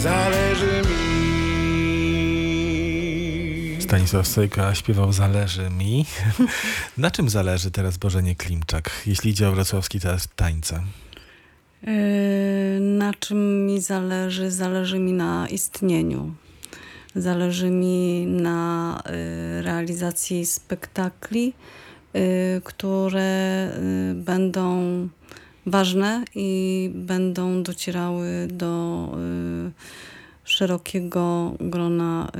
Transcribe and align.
zależy 0.00 0.82
mi. 0.82 0.98
Stanisław 3.82 4.28
Sojka 4.28 4.74
śpiewał 4.74 5.12
Zależy 5.12 5.70
mi. 5.70 6.06
Na 6.98 7.10
czym 7.10 7.28
zależy 7.28 7.70
teraz 7.70 7.96
Bożenie 7.96 8.34
Klimczak, 8.34 8.90
jeśli 9.06 9.30
idzie 9.30 9.48
o 9.48 9.52
wrocławski 9.52 10.00
teatr 10.00 10.26
tańca? 10.36 10.82
Yy, 11.82 11.92
na 12.80 13.14
czym 13.14 13.66
mi 13.66 13.80
zależy? 13.80 14.50
Zależy 14.50 14.98
mi 14.98 15.12
na 15.12 15.48
istnieniu. 15.48 16.34
Zależy 17.14 17.70
mi 17.70 18.26
na 18.26 19.02
y, 19.58 19.62
realizacji 19.62 20.46
spektakli, 20.46 21.52
y, 22.16 22.60
które 22.64 23.70
y, 24.10 24.14
będą 24.14 25.08
ważne 25.70 26.24
i 26.34 26.90
będą 26.94 27.62
docierały 27.62 28.48
do 28.52 29.12
szerokiego 30.44 31.54
grona 31.60 32.32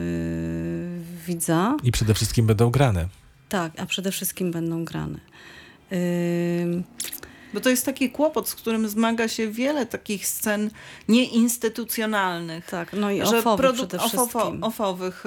widza. 1.26 1.76
I 1.82 1.92
przede 1.92 2.14
wszystkim 2.14 2.46
będą 2.46 2.70
grane. 2.70 3.08
Tak, 3.48 3.80
a 3.80 3.86
przede 3.86 4.12
wszystkim 4.12 4.50
będą 4.50 4.84
grane. 4.84 5.18
Bo 7.54 7.60
to 7.60 7.70
jest 7.70 7.86
taki 7.86 8.10
kłopot, 8.10 8.48
z 8.48 8.54
którym 8.54 8.88
zmaga 8.88 9.28
się 9.28 9.48
wiele 9.48 9.86
takich 9.86 10.26
scen 10.26 10.70
nieinstytucjonalnych. 11.08 12.66
Tak, 12.66 12.92
no 12.92 13.10
i 13.10 13.22
ofowych 13.22 13.72
przede 13.72 13.98
wszystkim. 13.98 14.64
Ofowych, 14.64 15.24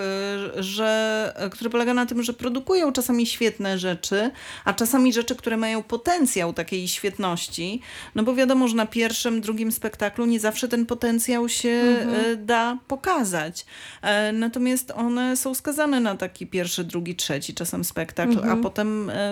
y, 0.58 0.64
że, 0.64 1.50
które 1.52 1.70
polega 1.70 1.94
na 1.94 2.06
tym, 2.06 2.24
że 2.24 2.34
produkują 2.34 2.92
czasami 2.92 3.26
świetne 3.26 3.80
rzeczy, 3.80 4.32
a 4.66 4.74
czasami 4.74 5.14
rzeczy, 5.14 5.36
które 5.36 5.58
mają 5.58 5.84
potencjał 5.84 6.54
takiej 6.54 6.88
świetności. 6.88 7.82
No 8.16 8.24
bo 8.24 8.36
wiadomo, 8.36 8.68
że 8.68 8.76
na 8.76 8.86
pierwszym, 8.86 9.42
drugim 9.42 9.72
spektaklu 9.72 10.26
nie 10.26 10.40
zawsze 10.40 10.68
ten 10.68 10.86
potencjał 10.86 11.50
się 11.50 11.70
mhm. 11.70 12.26
Y, 12.26 12.38
da 12.38 12.78
pokazać. 12.88 13.66
E, 14.02 14.32
natomiast 14.32 14.92
one 14.92 15.38
są 15.38 15.56
skazane 15.56 16.00
na 16.00 16.18
taki 16.18 16.48
pierwszy, 16.48 16.84
drugi, 16.84 17.16
trzeci 17.16 17.54
czasem 17.54 17.84
spektakl, 17.84 18.32
mhm. 18.32 18.60
a 18.60 18.64
potem 18.64 19.10
e, 19.10 19.32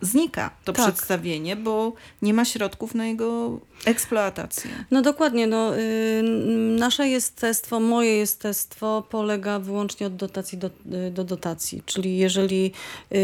znika 0.00 0.50
to 0.64 0.72
tak. 0.72 0.84
przedstawienie, 0.84 1.56
bo 1.56 1.92
nie 2.22 2.34
ma 2.34 2.44
środków 2.44 2.94
na 2.94 3.06
jego 3.06 3.60
eksploatację. 3.84 4.70
No 4.90 5.02
dokładnie. 5.02 5.46
No, 5.46 5.78
y, 5.78 6.22
nasze 6.78 7.08
jestestwo, 7.08 7.80
moje 7.80 8.16
jestestwo 8.16 9.02
polega 9.10 9.58
wyłącznie 9.58 10.06
od 10.06 10.16
dotacji 10.16 10.58
do, 10.58 10.70
y, 11.06 11.10
do 11.10 11.24
dotacji. 11.24 11.82
Czyli 11.86 12.18
jeżeli 12.18 12.72
y, 13.12 13.16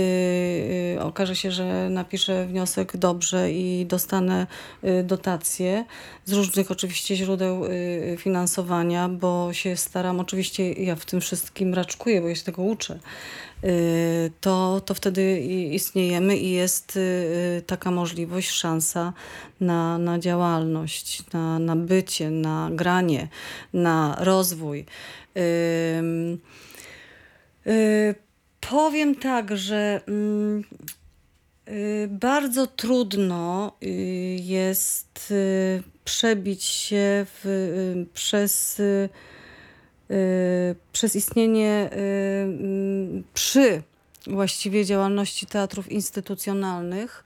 y, 0.97 1.03
okaże 1.03 1.37
się, 1.37 1.51
że 1.51 1.91
napiszę 1.91 2.47
wniosek 2.47 2.97
dobrze 2.97 3.53
i 3.53 3.87
dostanę 3.87 4.47
y, 4.85 5.03
dotację 5.03 5.85
z 6.25 6.33
różnych 6.33 6.71
oczywiście 6.71 7.17
źródeł 7.17 7.65
y, 7.65 8.17
finansowania, 8.19 9.09
bo 9.09 9.53
się 9.53 9.77
staram, 9.77 10.21
oczywiście 10.21 10.73
ja 10.73 10.97
w 10.97 11.05
tym 11.05 11.21
wszystkim 11.21 11.75
raczkuję, 11.75 12.21
bo 12.21 12.29
ja 12.29 12.35
się 12.35 12.45
tego 12.45 12.63
uczę 12.63 12.99
to, 14.41 14.81
to 14.85 14.95
wtedy 14.95 15.41
istniejemy 15.73 16.37
i 16.37 16.51
jest 16.51 16.99
taka 17.67 17.91
możliwość, 17.91 18.51
szansa 18.51 19.13
na, 19.61 19.99
na 19.99 20.19
działalność, 20.51 21.23
na, 21.33 21.59
na 21.59 21.77
bycie, 21.77 22.31
na 22.31 22.71
granie, 22.73 23.29
na 23.73 24.17
rozwój. 24.19 24.87
Y, 25.37 26.39
powiem 28.61 29.15
tak, 29.15 29.57
że 29.57 30.01
mm, 30.09 30.65
bardzo 32.09 32.67
trudno 32.67 33.73
jest 34.37 35.35
przebić 36.05 36.65
się 36.65 37.27
w, 37.27 38.05
przez 38.15 38.81
Y, 40.11 40.75
przez 40.93 41.17
istnienie 41.17 41.91
y, 41.93 41.97
mm, 41.97 43.25
przy 43.35 43.83
właściwie 44.27 44.85
działalności 44.85 45.47
teatrów 45.47 45.93
instytucjonalnych. 45.93 47.25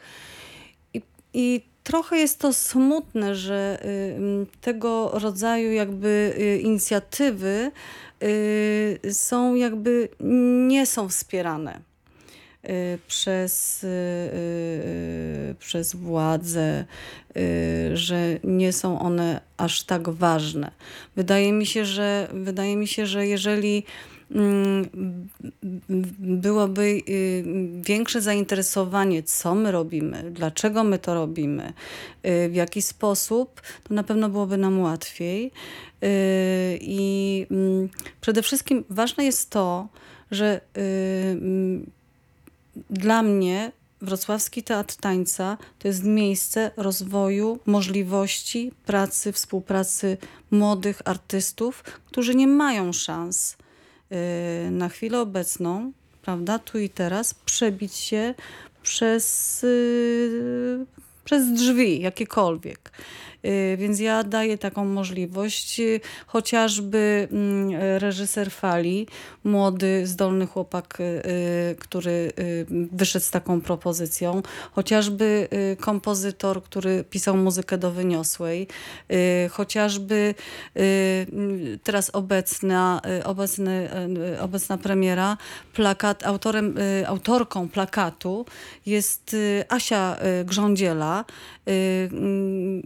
I, 0.94 1.02
i 1.34 1.62
trochę 1.84 2.16
jest 2.16 2.38
to 2.38 2.52
smutne, 2.52 3.34
że 3.34 3.78
y, 3.84 4.60
tego 4.60 5.10
rodzaju 5.14 5.72
jakby 5.72 6.34
inicjatywy 6.62 7.70
są 9.12 9.54
jakby 9.54 10.08
nie 10.68 10.86
są 10.86 11.08
wspierane. 11.08 11.80
Y, 12.68 12.98
przez, 13.06 13.84
y, 13.84 13.86
y, 13.86 15.54
przez 15.58 15.94
władze, 15.96 16.84
że 17.94 18.38
nie 18.44 18.72
są 18.72 18.98
one 18.98 19.40
aż 19.56 19.82
tak 19.82 20.08
ważne. 20.08 20.70
Wydaje 21.16 21.52
mi 21.52 21.66
się, 21.66 21.84
że, 21.84 22.28
wydaje 22.32 22.76
mi 22.76 22.88
się, 22.88 23.06
że 23.06 23.26
jeżeli 23.26 23.84
byłoby 26.18 27.00
większe 27.82 28.20
zainteresowanie, 28.20 29.22
co 29.22 29.54
my 29.54 29.72
robimy, 29.72 30.30
dlaczego 30.30 30.84
my 30.84 30.98
to 30.98 31.14
robimy, 31.14 31.72
w 32.22 32.54
jaki 32.54 32.82
sposób, 32.82 33.62
to 33.84 33.94
na 33.94 34.02
pewno 34.02 34.28
byłoby 34.28 34.56
nam 34.56 34.80
łatwiej. 34.80 35.50
I 36.80 37.46
mm, 37.50 37.88
przede 38.20 38.42
wszystkim 38.42 38.84
ważne 38.90 39.24
jest 39.24 39.50
to, 39.50 39.88
że 40.30 40.60
dla 42.90 43.22
mnie 43.22 43.72
Wrocławski 44.04 44.62
Teatr 44.62 44.96
Tańca 44.96 45.58
to 45.78 45.88
jest 45.88 46.04
miejsce 46.04 46.70
rozwoju, 46.76 47.58
możliwości 47.66 48.72
pracy, 48.86 49.32
współpracy 49.32 50.16
młodych 50.50 51.02
artystów, 51.04 51.82
którzy 51.82 52.34
nie 52.34 52.46
mają 52.46 52.92
szans 52.92 53.52
y, 53.52 53.56
na 54.70 54.88
chwilę 54.88 55.20
obecną, 55.20 55.92
prawda, 56.22 56.58
tu 56.58 56.78
i 56.78 56.88
teraz, 56.88 57.34
przebić 57.34 57.94
się 57.94 58.34
przez, 58.82 59.64
y, 59.64 60.86
przez 61.24 61.52
drzwi 61.52 62.00
jakiekolwiek. 62.00 62.92
Y, 63.44 63.76
więc 63.76 64.00
ja 64.00 64.24
daję 64.24 64.58
taką 64.58 64.84
możliwość. 64.84 65.80
Y, 65.80 66.00
chociażby 66.26 67.28
mm, 67.32 67.70
reżyser 67.98 68.50
Fali, 68.50 69.06
młody, 69.44 70.06
zdolny 70.06 70.46
chłopak, 70.46 70.98
y, 71.00 71.76
który 71.78 72.32
wyszedł 72.92 73.24
z 73.24 73.30
taką 73.30 73.60
propozycją. 73.60 74.42
Chociażby 74.72 75.48
kompozytor, 75.80 76.62
który 76.62 77.04
pisał 77.10 77.36
muzykę 77.36 77.78
do 77.78 77.90
Wyniosłej. 77.90 78.68
Chociażby 79.50 80.34
teraz 81.82 82.10
obecna, 82.10 83.00
obecny, 83.24 83.88
obecna 84.40 84.78
premiera, 84.78 85.36
plakat, 85.74 86.26
autorem, 86.26 86.74
autorką 87.06 87.68
plakatu 87.68 88.46
jest 88.86 89.36
Asia 89.68 90.16
Grządziela, 90.44 91.24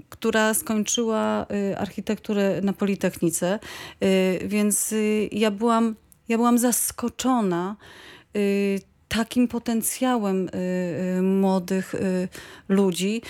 która 0.09 0.48
skończyła 0.55 1.47
y, 1.73 1.79
architekturę 1.79 2.61
na 2.63 2.73
Politechnice, 2.73 3.59
y, 4.03 4.39
więc 4.49 4.93
y, 4.93 5.29
ja 5.33 5.51
byłam, 5.51 5.95
ja 6.29 6.37
byłam 6.37 6.59
zaskoczona 6.59 7.77
takim 9.09 9.49
potencjałem 9.49 10.49
y, 10.49 10.51
y, 11.19 11.23
młodych 11.23 11.95
y, 11.95 12.29
ludzi. 12.69 13.23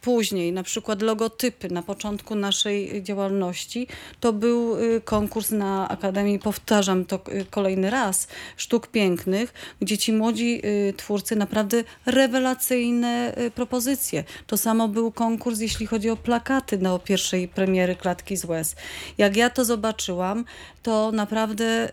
Później 0.00 0.52
na 0.52 0.62
przykład 0.62 1.02
logotypy 1.02 1.68
na 1.68 1.82
początku 1.82 2.34
naszej 2.34 3.02
działalności 3.02 3.86
to 4.20 4.32
był 4.32 4.76
konkurs 5.04 5.50
na 5.50 5.88
Akademii, 5.88 6.38
powtarzam 6.38 7.04
to 7.04 7.20
kolejny 7.50 7.90
raz, 7.90 8.28
sztuk 8.56 8.86
pięknych, 8.86 9.54
gdzie 9.80 9.98
ci 9.98 10.12
młodzi 10.12 10.62
twórcy 10.96 11.36
naprawdę 11.36 11.84
rewelacyjne 12.06 13.34
propozycje. 13.54 14.24
To 14.46 14.56
samo 14.56 14.88
był 14.88 15.12
konkurs, 15.12 15.60
jeśli 15.60 15.86
chodzi 15.86 16.10
o 16.10 16.16
plakaty 16.16 16.78
do 16.78 16.98
pierwszej 16.98 17.48
premiery 17.48 17.96
Klatki 17.96 18.36
z 18.36 18.44
Łez. 18.44 18.76
Jak 19.18 19.36
ja 19.36 19.50
to 19.50 19.64
zobaczyłam, 19.64 20.44
to 20.82 21.12
naprawdę 21.12 21.88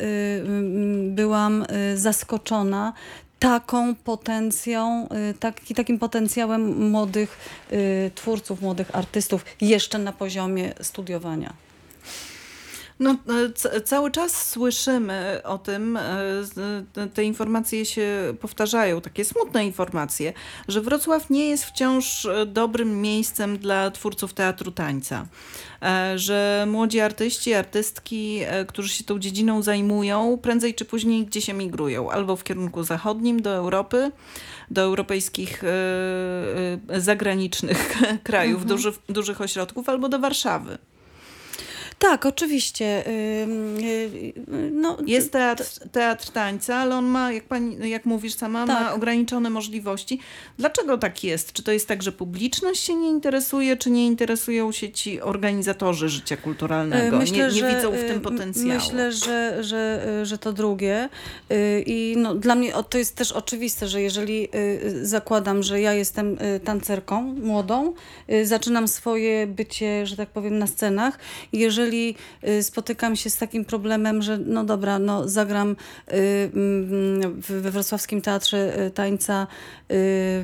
byłam 1.16 1.66
zaskoczona 1.96 2.27
zaskoczona 2.28 2.94
taką 3.40 3.96
potencją, 3.96 5.08
y, 5.32 5.34
taki, 5.34 5.76
takim 5.76 6.00
potencjałem 6.00 6.90
młodych 6.90 7.38
y, 7.72 8.12
twórców, 8.16 8.62
młodych 8.62 8.96
artystów 8.96 9.46
jeszcze 9.62 9.98
na 9.98 10.12
poziomie 10.12 10.74
studiowania. 10.82 11.54
No, 13.00 13.16
e, 13.74 13.82
cały 13.82 14.12
czas 14.12 14.50
słyszymy 14.50 15.42
o 15.44 15.58
tym, 15.58 15.98
e, 15.98 17.08
te 17.14 17.24
informacje 17.24 17.86
się 17.86 18.34
powtarzają, 18.42 19.02
takie 19.02 19.26
smutne 19.26 19.66
informacje, 19.66 20.34
że 20.68 20.82
Wrocław 20.82 21.30
nie 21.30 21.50
jest 21.50 21.66
wciąż 21.66 22.26
e, 22.26 22.46
dobrym 22.46 23.02
miejscem 23.02 23.58
dla 23.58 23.92
twórców 23.92 24.34
teatru 24.34 24.72
tańca. 24.72 25.28
Że 26.16 26.66
młodzi 26.70 27.00
artyści, 27.00 27.54
artystki, 27.54 28.40
którzy 28.68 28.90
się 28.90 29.04
tą 29.04 29.20
dziedziną 29.20 29.62
zajmują, 29.62 30.38
prędzej 30.42 30.76
czy 30.76 30.86
później 30.86 31.26
gdzieś 31.26 31.50
emigrują, 31.50 32.12
albo 32.12 32.36
w 32.36 32.44
kierunku 32.44 32.84
zachodnim 32.84 33.42
do 33.42 33.50
Europy, 33.50 34.12
do 34.72 34.82
europejskich 34.82 35.64
zagranicznych 36.98 37.98
krajów, 38.24 38.62
mhm. 38.62 38.70
dużych, 38.70 38.96
dużych 39.10 39.42
ośrodków, 39.42 39.90
albo 39.90 40.10
do 40.10 40.20
Warszawy. 40.20 40.78
Tak, 42.00 42.26
oczywiście. 42.26 43.08
Y, 43.08 43.12
y, 43.84 44.34
No, 44.72 44.98
Jest 45.06 45.32
teatr, 45.32 45.64
teatr 45.92 46.30
tańca, 46.32 46.76
ale 46.76 46.96
on 46.96 47.06
ma, 47.06 47.32
jak, 47.32 47.44
pani, 47.44 47.90
jak 47.90 48.06
mówisz 48.06 48.34
sama, 48.34 48.66
ma 48.66 48.76
Tak. 48.86 48.96
ograniczone 48.96 49.50
możliwości. 49.50 50.20
Dlaczego 50.58 50.98
tak 50.98 51.24
jest? 51.24 51.54
Czy 51.54 51.64
to 51.64 51.72
jest 51.72 51.88
tak, 51.88 52.04
że 52.04 52.12
publiczność 52.12 52.84
się 52.84 52.96
nie 52.96 53.10
interesuje, 53.10 53.78
czy 53.78 53.90
nie 53.92 54.06
interesują 54.06 54.72
się 54.72 54.92
ci 54.92 55.22
organizatorzy 55.22 56.10
życia 56.10 56.38
kulturalnego? 56.38 57.18
nie, 57.24 57.32
nie 57.32 57.76
widzą 57.76 57.92
w 57.92 58.08
tym 58.08 58.18
y, 58.18 58.20
potencjału. 58.20 58.74
Myślę, 58.74 59.12
że, 59.12 59.64
że, 59.64 60.08
y, 60.22 60.26
że 60.26 60.38
to 60.38 60.54
drugie. 60.54 61.10
Y, 61.52 61.84
I 61.86 62.16
no, 62.18 62.36
dla 62.36 62.56
mnie 62.56 62.74
to 62.90 62.98
jest 62.98 63.16
też 63.16 63.32
oczywiste, 63.32 63.88
że 63.88 64.02
jeżeli 64.02 64.48
y, 64.56 65.06
zakładam, 65.08 65.64
że 65.64 65.82
ja 65.82 65.94
jestem 65.94 66.38
y, 66.42 66.60
tancerką 66.60 67.22
młodą, 67.22 67.94
y, 68.32 68.46
zaczynam 68.46 68.88
swoje 68.88 69.48
bycie, 69.48 70.06
że 70.06 70.16
tak 70.16 70.30
powiem, 70.30 70.58
na 70.60 70.68
scenach. 70.68 71.20
I 71.52 71.60
jeżeli 71.88 72.16
y, 72.48 72.64
spotykam 72.64 73.16
się 73.16 73.30
z 73.30 73.38
takim 73.38 73.66
problemem, 73.66 74.22
że 74.22 74.38
no 74.38 74.64
dobra, 74.64 75.00
no 75.00 75.28
zagram 75.30 75.72
y, 75.72 76.52
mm, 76.54 77.42
we 77.42 77.72
Wrocławskim 77.72 78.22
Teatrze 78.22 78.86
y, 78.86 78.92
Tańca 78.92 79.48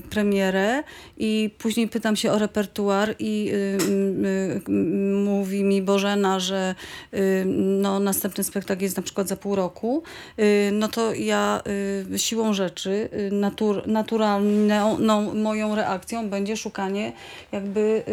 premierę 0.10 0.84
i 1.18 1.50
później 1.57 1.88
pytam 1.88 2.16
się 2.16 2.31
o 2.31 2.40
repertuar 2.40 3.16
i 3.19 3.51
y, 3.54 4.69
mówi 5.25 5.63
mi 5.63 5.81
Bożena, 5.81 6.40
że 6.40 6.75
no, 7.81 8.00
następny 8.00 8.44
spektakl 8.44 8.84
jest 8.84 8.98
na 8.98 9.04
przykład 9.04 9.28
za 9.28 9.36
pół 9.36 9.56
roku, 9.56 10.04
no 10.72 10.88
to 10.88 11.13
ja 11.13 11.62
siłą 12.18 12.54
rzeczy, 12.54 13.10
natur, 13.31 13.88
naturalną 13.88 14.98
no, 15.00 15.22
moją 15.22 15.75
reakcją 15.75 16.30
będzie 16.30 16.57
szukanie 16.57 17.12
jakby 17.51 18.04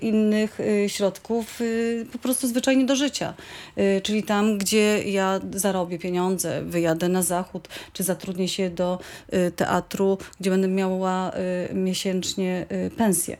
innych 0.00 0.58
środków 0.86 1.60
po 2.12 2.18
prostu 2.18 2.43
zwyczajnie 2.46 2.84
do 2.86 2.96
życia. 2.96 3.34
Y, 3.78 4.00
Czyli 4.00 4.22
tam, 4.22 4.58
gdzie 4.58 5.02
ja 5.02 5.40
zarobię 5.54 5.98
pieniądze, 5.98 6.62
wyjadę 6.62 7.08
na 7.08 7.22
zachód, 7.22 7.68
czy 7.92 8.02
zatrudnię 8.02 8.48
się 8.48 8.70
do 8.70 8.98
y, 9.34 9.50
teatru, 9.50 10.18
gdzie 10.40 10.50
będę 10.50 10.68
miała 10.68 11.32
y, 11.70 11.74
miesięcznie 11.74 12.66
pensję 12.96 13.36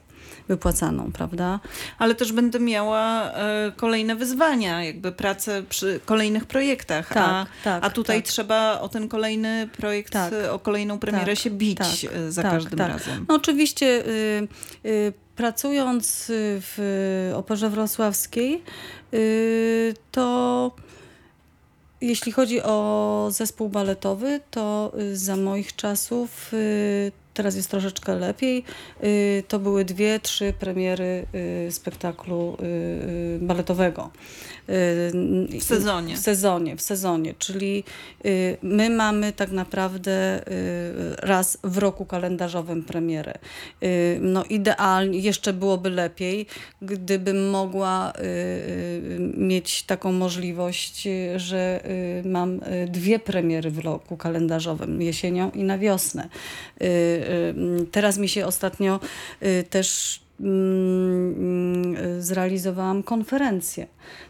wypłacaną, 0.48 1.12
prawda? 1.12 1.60
Ale 1.98 2.14
też 2.14 2.32
będę 2.32 2.60
miała 2.60 3.30
e, 3.32 3.72
kolejne 3.76 4.16
wyzwania, 4.16 4.84
jakby 4.84 5.12
pracę 5.12 5.62
przy 5.68 6.00
kolejnych 6.04 6.46
projektach. 6.46 7.12
a, 7.12 7.14
Tak, 7.14 7.48
tak, 7.64 7.84
a 7.84 7.90
tutaj 7.90 8.22
tak. 8.22 8.30
trzeba 8.30 8.80
o 8.80 8.88
ten 8.88 9.08
kolejny 9.08 9.68
projekt, 9.76 10.12
Tak. 10.12 10.32
o 10.52 10.58
kolejną 10.58 10.98
premierę 10.98 11.32
Tak, 11.34 11.38
się 11.38 11.50
bić 11.50 11.78
tak, 11.78 12.12
e, 12.16 12.32
za 12.32 12.42
tak, 12.42 12.52
każdym 12.52 12.78
tak. 12.78 12.88
razem. 12.88 13.26
No 13.28 13.34
oczywiście 13.34 13.86
y, 13.86 14.48
y, 14.86 15.12
pracując 15.36 16.24
w 16.60 17.32
Operze 17.36 17.70
Wrocławskiej, 17.70 18.62
y, 19.14 19.94
to 20.10 20.70
jeśli 22.00 22.32
chodzi 22.32 22.62
o 22.62 23.28
zespół 23.30 23.68
baletowy, 23.68 24.40
to 24.50 24.92
y, 24.98 25.16
za 25.16 25.36
moich 25.36 25.76
czasów, 25.76 26.52
y, 26.52 27.12
teraz 27.34 27.56
jest 27.56 27.70
troszeczkę 27.70 28.14
lepiej, 28.14 28.64
y, 29.04 29.42
to 29.48 29.58
były 29.58 29.84
dwie, 29.84 30.20
trzy 30.20 30.52
premiery 30.58 31.26
y, 31.66 31.72
spektaklu 31.72 32.56
y, 32.62 33.38
baletowego. 33.42 34.10
Y, 34.68 35.60
W 35.60 35.64
sezonie. 35.64 36.16
W 36.16 36.18
sezonie, 36.18 36.76
w 36.76 36.82
sezonie, 36.82 37.34
czyli 37.38 37.84
y, 38.26 38.56
my 38.62 38.90
mamy 38.90 39.32
tak 39.32 39.50
naprawdę 39.50 40.40
y, 40.48 41.16
raz 41.16 41.58
w 41.64 41.78
roku 41.78 42.04
kalendarzowym 42.04 42.84
premierę. 42.84 43.34
No 44.20 44.44
idealnie, 44.44 45.18
jeszcze 45.18 45.52
byłoby 45.52 45.90
lepiej, 45.90 46.46
gdybym 46.82 47.50
mogła 47.50 48.12
mieć 49.36 49.82
taką 49.82 50.12
możliwość, 50.12 51.08
że 51.36 51.80
mam 52.24 52.60
dwie 52.88 53.18
premiery 53.18 53.70
w 53.70 53.78
roku 53.78 54.16
kalendarzowym, 54.16 55.02
jesienią 55.02 55.50
i 55.50 55.62
na 55.62 55.78
wiosnę. 55.78 56.28
Teraz 57.90 58.18
mi 58.18 58.28
się 58.28 58.46
ostatnio 58.46 59.00
też 59.70 60.20
zrealizowałam 62.18 63.02
konferencję 63.02 63.86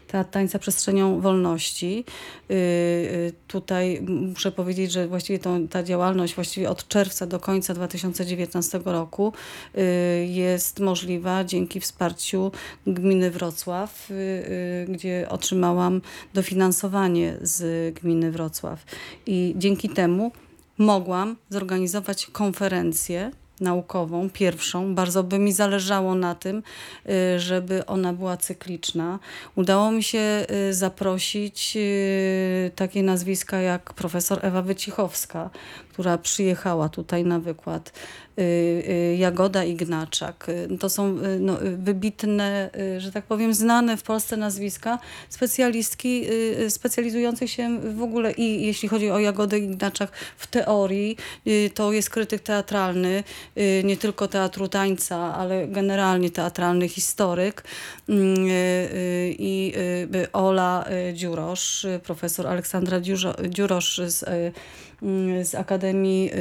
Teatr 0.07 0.31
Tańca 0.31 0.59
Przestrzenią 0.59 1.21
Wolności. 1.21 2.05
Y, 2.51 2.53
y, 2.53 3.33
Tutaj 3.47 4.01
muszę 4.01 4.51
powiedzieć, 4.51 4.91
że 4.91 5.07
właściwie 5.07 5.39
to, 5.39 5.57
ta 5.69 5.83
działalność 5.83 6.35
właściwie 6.35 6.69
od 6.69 6.87
czerwca 6.87 7.25
do 7.25 7.39
końca 7.39 7.73
2019 7.73 8.79
roku 8.85 9.33
y, 9.77 10.25
jest 10.25 10.79
możliwa 10.79 11.43
dzięki 11.43 11.79
wsparciu 11.79 12.51
gminy 12.87 13.31
Wrocław, 13.31 14.11
y, 14.11 14.13
y, 14.13 14.85
gdzie 14.89 15.27
otrzymałam 15.29 16.01
dofinansowanie 16.33 17.37
z 17.41 17.93
gminy 17.95 18.31
Wrocław. 18.31 18.85
I 19.25 19.53
dzięki 19.57 19.89
temu 19.89 20.31
mogłam 20.77 21.35
zorganizować 21.49 22.25
konferencję 22.25 23.31
naukową, 23.59 24.29
pierwszą. 24.29 24.95
Bardzo 24.95 25.23
by 25.23 25.39
mi 25.39 25.53
zależało 25.53 26.15
na 26.15 26.35
tym, 26.35 26.63
y, 27.09 27.39
żeby 27.39 27.85
ona 27.85 28.13
była 28.13 28.37
cykliczna. 28.37 29.19
Udało 29.55 29.91
mi 29.91 30.03
się 30.03 30.45
y, 30.69 30.73
zaprosić 30.73 31.73
y, 31.77 32.71
takie 32.75 33.03
nazwiska 33.03 33.57
jak 33.57 33.93
profesor 33.93 34.39
Ewa 34.41 34.61
Wycichowska, 34.61 35.49
która 35.89 36.17
przyjechała 36.17 36.89
tutaj 36.89 37.23
na 37.23 37.39
wykład, 37.39 37.91
Jagoda 39.17 39.63
Ignaczak. 39.63 40.49
Y, 40.49 40.77
To 40.79 40.89
są 40.89 41.17
y, 41.17 41.39
no, 41.39 41.63
y, 41.63 41.77
wybitne, 41.77 42.69
y, 42.97 43.01
że 43.01 43.11
tak 43.11 43.25
powiem, 43.25 43.53
znane 43.53 43.97
w 43.97 44.03
Polsce 44.03 44.37
nazwiska 44.37 44.99
specjalistki 45.29 46.25
y, 46.29 46.59
y, 46.59 46.69
specjalizujących 46.69 47.51
się 47.51 47.79
w 47.95 48.01
ogóle 48.01 48.31
i 48.31 48.65
jeśli 48.65 48.89
chodzi 48.89 49.11
o 49.11 49.19
Jagodę 49.19 49.59
Ignaczak 49.59 50.11
w 50.37 50.47
teorii, 50.47 51.17
y, 51.47 51.71
to 51.73 51.91
jest 51.93 52.09
krytyk 52.09 52.41
teatralny, 52.41 53.23
y, 53.57 53.81
nie 53.85 53.97
tylko 53.97 54.27
teatru 54.27 54.67
tańca, 54.67 55.35
ale 55.35 55.67
generalnie 55.67 56.29
teatralny 56.29 56.87
historyk 56.89 57.63
Mm, 58.09 58.47
y, 58.47 58.51
y, 58.51 59.35
i 59.39 59.73
y, 60.15 60.31
Ola 60.33 60.85
y, 61.09 61.13
Dziurosz, 61.13 61.85
y, 61.85 61.99
profesor 61.99 62.47
Aleksandra 62.47 63.01
Dziurosz 63.49 64.01
z 64.07 64.23
y, 64.23 64.51
z 65.43 65.55
Akademii, 65.55 66.31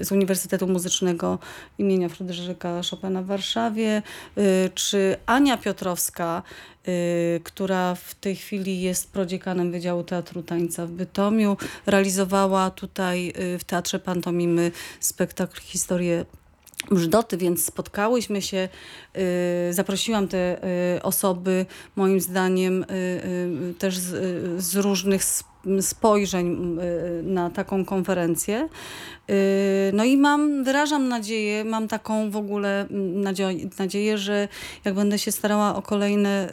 y, 0.00 0.04
z 0.04 0.12
Uniwersytetu 0.12 0.66
Muzycznego 0.66 1.38
imienia 1.78 2.08
Fryderyka 2.08 2.80
Chopina 2.90 3.22
w 3.22 3.26
Warszawie, 3.26 4.02
y, 4.38 4.70
czy 4.74 5.16
Ania 5.26 5.56
Piotrowska, 5.56 6.42
y, 6.88 7.40
która 7.44 7.94
w 7.94 8.14
tej 8.14 8.36
chwili 8.36 8.80
jest 8.80 9.12
prodziekanem 9.12 9.72
Wydziału 9.72 10.04
Teatru 10.04 10.42
Tańca 10.42 10.86
w 10.86 10.90
Bytomiu, 10.90 11.56
realizowała 11.86 12.70
tutaj 12.70 13.32
y, 13.54 13.58
w 13.58 13.64
Teatrze 13.64 13.98
Pantomimy 13.98 14.70
spektakl 15.00 15.60
Historię 15.60 16.24
Brzdoty, 16.90 17.36
więc 17.36 17.64
spotkałyśmy 17.64 18.42
się, 18.42 18.68
y, 19.68 19.72
zaprosiłam 19.72 20.28
te 20.28 20.64
y, 20.96 21.02
osoby, 21.02 21.66
moim 21.96 22.20
zdaniem, 22.20 22.82
y, 22.82 22.86
y, 23.70 23.74
też 23.78 23.98
z, 23.98 24.12
y, 24.12 24.62
z 24.62 24.76
różnych 24.76 25.24
spojrzeń 25.80 26.78
y, 27.20 27.22
na 27.22 27.50
taką 27.50 27.84
konferencję. 27.84 28.68
Y, 29.30 29.92
No 29.94 30.04
i 30.04 30.16
mam, 30.16 30.64
wyrażam 30.64 31.08
nadzieję, 31.08 31.64
mam 31.64 31.88
taką 31.88 32.30
w 32.30 32.36
ogóle 32.36 32.86
nadzieję, 33.78 34.18
że 34.18 34.48
jak 34.84 34.94
będę 34.94 35.18
się 35.18 35.32
starała 35.32 35.76
o 35.76 35.82
kolejne, 35.82 36.48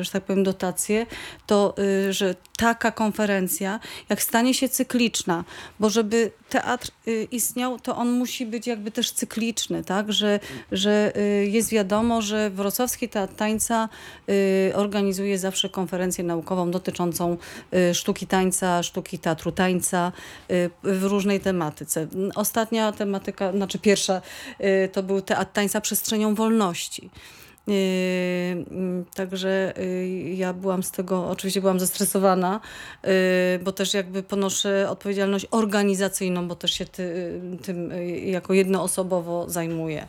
y, 0.00 0.04
że 0.04 0.10
tak 0.10 0.24
powiem, 0.24 0.44
dotacje, 0.44 1.06
to 1.46 1.74
że 2.10 2.34
taka 2.56 2.92
konferencja, 2.92 3.80
jak 4.08 4.22
stanie 4.22 4.54
się 4.54 4.68
cykliczna, 4.68 5.44
bo 5.80 5.90
żeby 5.90 6.30
teatr 6.48 6.90
istniał, 7.30 7.78
to 7.78 7.96
on 7.96 8.10
musi 8.10 8.46
być 8.46 8.66
jakby 8.66 8.90
też 8.90 9.10
cykliczny, 9.12 9.84
tak? 9.84 10.12
Że, 10.12 10.40
że 10.72 11.12
jest 11.44 11.70
wiadomo, 11.70 12.22
że 12.22 12.50
Wrocławski 12.50 13.08
Teatr 13.08 13.34
Tańca 13.34 13.88
organizuje 14.74 15.38
zawsze 15.38 15.68
konferencję 15.68 16.24
naukową 16.24 16.70
dotyczącą 16.70 17.36
sztuki 17.92 18.26
tańca, 18.26 18.41
sztuki 18.82 19.18
teatru 19.18 19.52
tańca 19.52 20.12
y, 20.50 20.70
w 20.82 21.02
różnej 21.04 21.40
tematyce. 21.40 22.06
Ostatnia 22.34 22.92
tematyka, 22.92 23.52
znaczy 23.52 23.78
pierwsza, 23.78 24.22
y, 24.60 24.88
to 24.92 25.02
był 25.02 25.20
Teatr 25.20 25.52
Tańca 25.52 25.80
Przestrzenią 25.80 26.34
Wolności. 26.34 27.10
Yy, 27.66 27.74
mm, 28.70 29.04
Także 29.14 29.74
yy, 29.76 30.34
ja 30.34 30.52
byłam 30.52 30.82
z 30.82 30.90
tego, 30.90 31.30
oczywiście 31.30 31.60
byłam 31.60 31.80
zestresowana, 31.80 32.60
yy, 33.04 33.10
bo 33.64 33.72
też 33.72 33.94
jakby 33.94 34.22
ponoszę 34.22 34.90
odpowiedzialność 34.90 35.46
organizacyjną, 35.50 36.48
bo 36.48 36.54
też 36.54 36.72
się 36.72 36.84
ty, 36.84 37.40
tym 37.62 37.92
jako 38.24 38.54
jednoosobowo 38.54 39.44
zajmuję. 39.48 40.06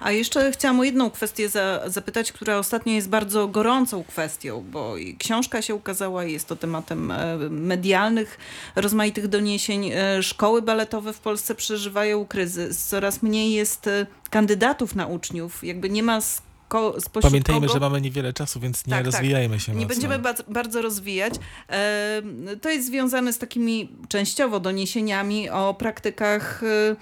A 0.00 0.12
jeszcze 0.12 0.52
chciałam 0.52 0.80
o 0.80 0.84
jedną 0.84 1.10
kwestię 1.10 1.48
za, 1.48 1.82
zapytać, 1.86 2.32
która 2.32 2.58
ostatnio 2.58 2.92
jest 2.92 3.08
bardzo 3.08 3.48
gorącą 3.48 4.04
kwestią, 4.04 4.64
bo 4.70 4.94
książka 5.18 5.62
się 5.62 5.74
ukazała 5.74 6.24
i 6.24 6.32
jest 6.32 6.48
to 6.48 6.56
tematem 6.56 7.10
e, 7.10 7.36
medialnych, 7.50 8.38
rozmaitych 8.76 9.28
doniesień. 9.28 9.90
E, 9.94 10.22
Szkoły 10.22 10.62
baletowe 10.62 11.12
w 11.12 11.20
Polsce 11.20 11.54
przeżywają 11.54 12.26
kryzys. 12.26 12.86
Coraz 12.86 13.22
mniej 13.22 13.52
jest 13.52 13.86
e, 13.86 14.06
kandydatów 14.30 14.94
na 14.94 15.06
uczniów. 15.06 15.64
Jakby 15.64 15.90
nie 15.90 16.02
ma 16.02 16.20
ko, 16.68 16.94
spośród 17.00 17.22
Pamiętajmy, 17.22 17.60
kogo... 17.66 17.72
że 17.72 17.80
mamy 17.80 18.00
niewiele 18.00 18.32
czasu, 18.32 18.60
więc 18.60 18.86
nie 18.86 18.90
Tak, 18.90 19.04
tak. 19.04 19.12
rozwijajmy 19.14 19.60
się 19.60 19.72
Nie 19.72 19.76
mocno. 19.76 19.88
będziemy 19.88 20.18
bardzo, 20.18 20.42
bardzo 20.48 20.82
rozwijać. 20.82 21.34
E, 21.68 22.22
To 22.62 22.70
jest 22.70 22.86
związane 22.86 23.32
z 23.32 23.38
takimi 23.38 23.88
częściowo 24.08 24.60
doniesieniami 24.60 25.50
o 25.50 25.74
praktykach 25.74 26.62
e, 26.62 26.96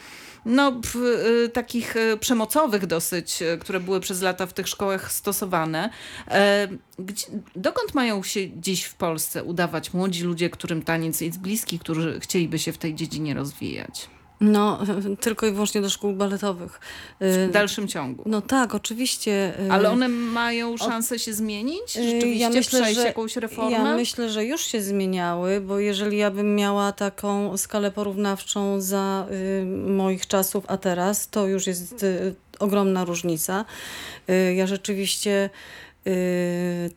no, 0.46 0.80
e, 1.44 1.48
takich 1.48 1.94
przemocowych 2.20 2.86
dosyć, 2.86 3.38
które 3.60 3.80
były 3.80 4.00
przez 4.00 4.22
lata 4.22 4.46
w 4.46 4.52
tych 4.52 4.68
szkołach 4.68 5.12
stosowane. 5.12 5.90
Gdzie, 6.98 7.26
dokąd 7.56 7.94
mają 7.94 8.22
się 8.22 8.60
dziś 8.60 8.84
w 8.84 8.94
Polsce 8.94 9.44
udawać 9.44 9.92
młodzi 9.94 10.22
ludzie, 10.24 10.50
którym 10.50 10.82
taniec 10.82 11.20
jest 11.20 11.38
bliski, 11.40 11.78
którzy 11.78 12.20
chcieliby 12.20 12.58
się 12.58 12.72
w 12.72 12.78
tej 12.78 12.94
dziedzinie 12.94 13.34
rozwijać? 13.34 14.08
No, 14.44 14.78
tylko 15.20 15.46
i 15.46 15.52
wyłącznie 15.52 15.80
do 15.80 15.90
szkół 15.90 16.12
baletowych. 16.12 16.80
W 17.20 17.24
Y, 17.24 17.48
dalszym 17.52 17.88
ciągu. 17.88 18.22
No 18.26 18.42
tak, 18.42 18.74
oczywiście. 18.74 19.54
y, 19.66 19.72
Ale 19.72 19.90
one 19.90 20.08
mają 20.08 20.76
szansę 20.76 21.18
się 21.18 21.34
zmienić? 21.34 21.96
y, 21.96 22.10
Rzeczywiście 22.10 22.60
przejść 22.60 23.00
jakąś 23.00 23.36
reformę? 23.36 23.70
Ja 23.72 23.96
myślę, 23.96 24.30
że 24.30 24.44
już 24.44 24.60
się 24.64 24.82
zmieniały, 24.82 25.60
bo 25.60 25.78
jeżeli 25.78 26.18
ja 26.18 26.30
bym 26.30 26.56
miała 26.56 26.92
taką 26.92 27.56
skalę 27.56 27.90
porównawczą 27.90 28.80
za 28.80 29.26
y, 29.30 29.64
moich 29.88 30.26
czasów, 30.26 30.64
a 30.68 30.76
teraz, 30.76 31.28
to 31.28 31.46
już 31.46 31.66
jest 31.66 32.02
y, 32.02 32.34
ogromna 32.58 33.04
różnica. 33.04 33.64
Y, 34.30 34.54
ja 34.54 34.66
rzeczywiście 34.66 35.50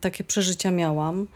takie 0.00 0.24
przeżycia 0.24 0.70
miałam. 0.70 1.26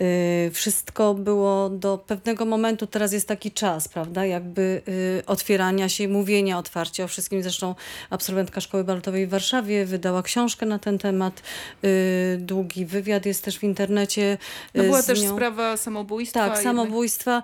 Y, 0.00 0.50
Wszystko 0.50 1.14
było 1.14 1.70
do 1.70 1.98
pewnego 1.98 2.44
momentu, 2.44 2.86
teraz 2.86 3.12
jest 3.12 3.28
taki 3.28 3.50
czas, 3.52 3.88
prawda, 3.88 4.26
jakby 4.26 4.82
y, 4.88 5.22
otwierania 5.26 5.88
się, 5.88 6.08
mówienia 6.08 6.58
otwarcie 6.58 7.04
o 7.04 7.08
wszystkim. 7.08 7.42
Zresztą 7.42 7.74
absolwentka 8.10 8.60
Szkoły 8.60 8.84
Baletowej 8.84 9.26
w 9.26 9.30
Warszawie 9.30 9.86
wydała 9.86 10.22
książkę 10.22 10.66
na 10.66 10.78
ten 10.78 10.98
temat. 10.98 11.42
Y, 11.84 12.38
Długi 12.40 12.86
wywiad 12.86 13.26
jest 13.26 13.44
też 13.44 13.58
w 13.58 13.62
internecie. 13.62 14.38
No 14.74 14.82
była 14.82 15.02
też 15.02 15.22
nią. 15.22 15.34
sprawa 15.34 15.76
samobójstwa. 15.76 16.48
Tak, 16.48 16.62
samobójstwa. 16.62 17.42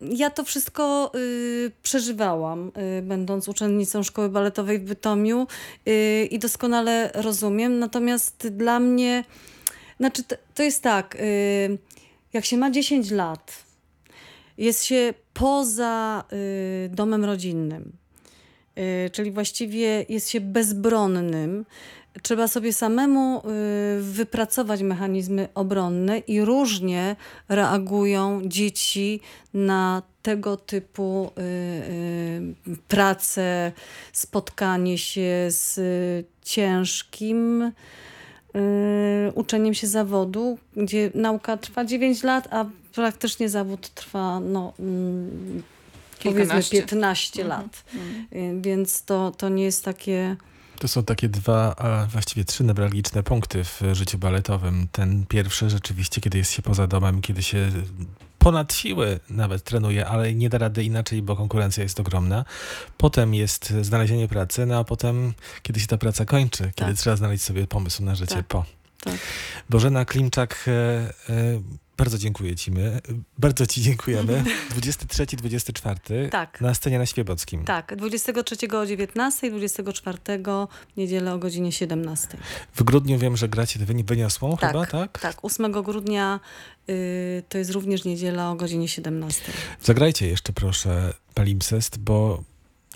Ja 0.00 0.30
to 0.30 0.44
wszystko 0.44 1.12
przeżywałam, 1.82 2.72
będąc 3.02 3.48
uczennicą 3.48 4.02
szkoły 4.02 4.28
baletowej 4.28 4.78
w 4.78 4.84
Bytomiu 4.84 5.46
i 6.30 6.38
doskonale 6.38 7.10
rozumiem. 7.14 7.78
Natomiast 7.78 8.48
dla 8.48 8.80
mnie, 8.80 9.24
znaczy 10.04 10.24
to, 10.24 10.36
to 10.54 10.62
jest 10.62 10.82
tak, 10.82 11.16
y, 11.20 11.78
jak 12.32 12.44
się 12.44 12.56
ma 12.56 12.70
10 12.70 13.10
lat, 13.10 13.64
jest 14.58 14.84
się 14.84 15.14
poza 15.34 16.24
y, 16.32 16.88
domem 16.88 17.24
rodzinnym, 17.24 17.92
y, 18.78 19.10
czyli 19.10 19.30
właściwie 19.30 20.06
jest 20.08 20.28
się 20.28 20.40
bezbronnym. 20.40 21.64
Trzeba 22.22 22.48
sobie 22.48 22.72
samemu 22.72 23.42
wypracować 24.00 24.82
mechanizmy 24.82 25.48
obronne 25.54 26.18
i 26.18 26.40
różnie 26.40 27.16
reagują 27.48 28.40
dzieci 28.44 29.20
na 29.54 30.02
tego 30.22 30.56
typu 30.56 31.30
pracę, 32.88 33.72
spotkanie 34.12 34.98
się 34.98 35.46
z 35.48 35.80
ciężkim 36.42 37.72
uczeniem 39.34 39.74
się 39.74 39.86
zawodu, 39.86 40.58
gdzie 40.76 41.10
nauka 41.14 41.56
trwa 41.56 41.84
9 41.84 42.22
lat, 42.22 42.48
a 42.50 42.64
praktycznie 42.94 43.48
zawód 43.48 43.88
trwa 43.88 44.40
no, 44.40 44.72
mm, 44.78 45.62
powiedzmy 46.22 46.40
Kilkanaście. 46.42 46.78
15 46.82 47.42
Mhm. 47.42 47.62
lat. 47.62 47.84
Y, 48.32 48.60
Więc 48.60 49.02
to, 49.02 49.30
to 49.30 49.48
nie 49.48 49.64
jest 49.64 49.84
takie... 49.84 50.36
To 50.78 50.88
są 50.88 51.04
takie 51.04 51.28
dwa, 51.28 51.76
a 51.76 52.06
właściwie 52.06 52.44
trzy 52.44 52.64
newralgiczne 52.64 53.22
punkty 53.22 53.64
w 53.64 53.80
życiu 53.92 54.18
baletowym. 54.18 54.86
Ten 54.92 55.26
pierwszy 55.28 55.70
rzeczywiście, 55.70 56.20
kiedy 56.20 56.38
jest 56.38 56.50
się 56.52 56.62
poza 56.62 56.86
domem, 56.86 57.20
kiedy 57.20 57.42
się 57.42 57.70
ponad 58.44 58.72
siły 58.72 59.20
nawet 59.30 59.64
trenuje, 59.64 60.06
ale 60.06 60.34
nie 60.34 60.48
da 60.48 60.58
rady 60.58 60.84
inaczej, 60.84 61.22
bo 61.22 61.36
konkurencja 61.36 61.82
jest 61.82 62.00
ogromna. 62.00 62.44
Potem 62.96 63.34
jest 63.34 63.72
znalezienie 63.82 64.28
pracy, 64.28 64.66
no 64.66 64.78
a 64.78 64.84
potem, 64.84 65.34
kiedy 65.62 65.80
się 65.80 65.86
ta 65.86 65.98
praca 65.98 66.24
kończy, 66.24 66.62
kiedy 66.74 66.90
Tak. 66.90 66.96
trzeba 67.00 67.16
znaleźć 67.16 67.44
sobie 67.44 67.66
pomysł 67.66 68.04
na 68.04 68.14
życie 68.14 68.34
Tak. 68.34 68.46
po. 68.46 68.64
Tak. 69.04 69.14
Bożena 69.70 70.04
Klimczak, 70.04 70.64
e, 70.68 70.72
e, 70.72 71.60
bardzo 71.96 72.18
dziękuję 72.18 72.56
Ci. 72.56 72.70
My. 72.70 73.00
Bardzo 73.38 73.66
Ci 73.66 73.82
dziękujemy. 73.82 74.44
23-24 74.80 76.28
Tak. 76.28 76.60
na 76.60 76.74
scenie 76.74 76.98
na 76.98 77.06
Świebockim. 77.06 77.64
Tak, 77.64 77.96
23 77.96 78.56
o 78.78 78.86
19, 78.86 79.50
24 79.50 80.18
w 80.94 80.96
niedzielę 80.96 81.34
o 81.34 81.38
godzinie 81.38 81.72
17. 81.72 82.38
W 82.74 82.82
grudniu 82.82 83.18
wiem, 83.18 83.36
że 83.36 83.48
gracie 83.48 83.78
wyni- 83.80 84.04
wyniosłą 84.04 84.56
Tak, 84.56 84.72
chyba, 84.72 84.86
tak? 84.86 85.18
Tak, 85.20 85.36
8 85.44 85.72
grudnia 85.72 86.40
y, 86.90 87.42
to 87.48 87.58
jest 87.58 87.70
również 87.70 88.04
niedziela 88.04 88.50
o 88.50 88.54
godzinie 88.54 88.88
17. 88.88 89.42
Zagrajcie 89.82 90.26
jeszcze 90.28 90.52
proszę 90.52 91.14
Palimpsest, 91.34 91.98
bo 91.98 92.42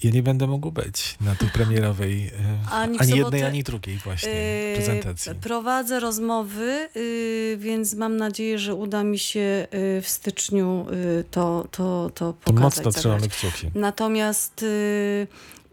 ja 0.02 0.10
nie 0.10 0.22
będę 0.22 0.46
mógł 0.46 0.72
być 0.72 1.16
na 1.20 1.34
tej 1.34 1.48
premierowej 1.48 2.26
e, 2.26 2.70
Ani 2.72 2.98
ani, 2.98 3.18
jednej, 3.18 3.42
ani 3.44 3.62
drugiej 3.62 3.96
właśnie 3.98 4.28
Y, 4.30 4.74
prezentacji. 4.76 5.34
Prowadzę 5.34 6.00
rozmowy, 6.00 6.88
y, 6.96 7.56
więc 7.60 7.94
mam 7.94 8.16
nadzieję, 8.16 8.58
że 8.58 8.74
uda 8.74 9.04
mi 9.04 9.18
się 9.18 9.66
y, 9.98 10.02
w 10.02 10.08
styczniu 10.08 10.86
y, 10.92 11.24
to, 11.30 11.66
to, 11.70 12.10
to 12.14 12.32
To 12.32 12.32
pokazać. 12.32 12.62
mocno 12.62 12.82
zagrać. 12.82 12.96
trzymamy 12.96 13.28
kciuki. 13.28 13.70
Natomiast 13.74 14.64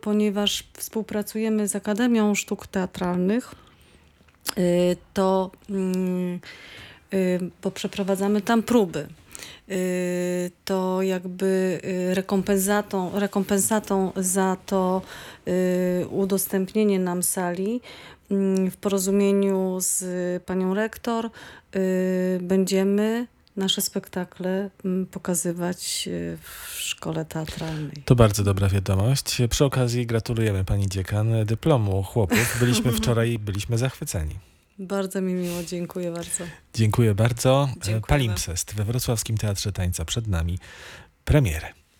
ponieważ 0.01 0.63
współpracujemy 0.73 1.67
z 1.67 1.75
Akademią 1.75 2.35
Sztuk 2.35 2.67
Teatralnych, 2.67 3.55
to 5.13 5.51
mm, 5.69 6.39
bo 7.63 7.71
przeprowadzamy 7.71 8.41
tam 8.41 8.63
próby. 8.63 9.07
Y, 9.69 10.51
To 10.65 11.01
jakby 11.01 11.79
y, 11.83 12.15
rekompensatą, 12.15 13.19
rekompensatą 13.19 14.11
za 14.15 14.57
to 14.65 15.01
y, 15.47 16.07
udostępnienie 16.09 16.99
nam 16.99 17.23
sali 17.23 17.81
mm, 18.31 18.71
w 18.71 18.77
porozumieniu 18.77 19.77
z 19.79 20.03
panią 20.43 20.73
rektor 20.73 21.29
będziemy 22.41 23.27
nasze 23.55 23.81
spektakle 23.81 24.69
mm, 24.85 25.05
pokazywać 25.05 26.09
w 26.41 26.79
szkole 26.79 27.25
teatralnej. 27.25 28.03
To 28.05 28.15
bardzo 28.15 28.43
dobra 28.43 28.69
wiadomość. 28.69 29.41
Przy 29.49 29.65
okazji 29.65 30.05
gratulujemy 30.05 30.65
pani 30.65 30.87
dziekan 30.87 31.45
dyplomu 31.45 32.03
chłopów. 32.03 32.57
Byliśmy 32.59 32.91
wczoraj 32.99 33.31
i 33.31 33.39
byliśmy 33.39 33.77
zachwyceni. 33.77 34.35
Bardzo 34.79 35.21
mi 35.21 35.33
miło, 35.33 35.63
dziękuję 35.63 36.11
bardzo. 36.11 36.43
Dziękuję 36.73 37.15
bardzo. 37.15 37.69
Dziękujemy. 37.73 38.01
Palimpsest 38.01 38.75
we 38.75 38.83
Wrocławskim 38.83 39.37
Teatrze 39.37 39.71
Tańca 39.71 40.05
przed 40.05 40.27
nami 40.27 40.59
premiery. 41.25 41.84